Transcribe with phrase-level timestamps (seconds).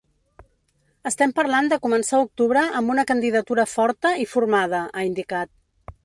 [1.09, 5.53] Estem parlant de començar octubre amb una candidatura forta i formada, ha indicat.